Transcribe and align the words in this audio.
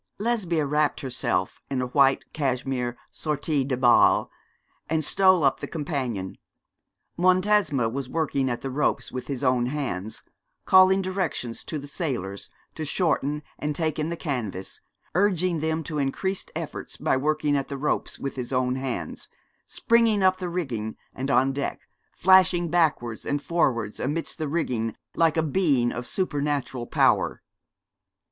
Lesbia 0.17 0.65
wrapped 0.65 1.01
herself 1.01 1.61
in 1.69 1.79
a 1.79 1.85
white 1.85 2.25
cashmere 2.33 2.97
sortie 3.11 3.63
de 3.63 3.77
bal 3.77 4.31
and 4.89 5.05
stole 5.05 5.43
up 5.43 5.59
the 5.59 5.67
companion. 5.67 6.39
Montesma 7.19 7.87
was 7.87 8.09
working 8.09 8.49
at 8.49 8.61
the 8.61 8.71
ropes 8.71 9.11
with 9.11 9.27
his 9.27 9.43
own 9.43 9.67
hands, 9.67 10.23
calling 10.65 11.03
directions 11.03 11.63
to 11.65 11.77
the 11.77 11.85
sailors 11.85 12.49
to 12.73 12.83
shorten 12.83 13.43
and 13.59 13.75
take 13.75 13.99
in 13.99 14.09
the 14.09 14.17
canvas, 14.17 14.81
urging 15.13 15.59
them 15.59 15.83
to 15.83 15.99
increased 15.99 16.49
efforts 16.55 16.97
by 16.97 17.15
working 17.15 17.55
at 17.55 17.67
the 17.67 17.77
ropes 17.77 18.17
with 18.17 18.35
his 18.37 18.51
own 18.51 18.77
hands, 18.77 19.27
springing 19.67 20.23
up 20.23 20.37
the 20.39 20.49
rigging 20.49 20.95
and 21.13 21.29
on 21.29 21.53
deck, 21.53 21.81
flashing 22.11 22.69
backwards 22.69 23.23
and 23.23 23.39
forwards 23.43 23.99
amidst 23.99 24.39
the 24.39 24.47
rigging 24.47 24.95
like 25.13 25.37
a 25.37 25.43
being 25.43 25.91
of 25.91 26.07
supernatural 26.07 26.87
power. 26.87 27.43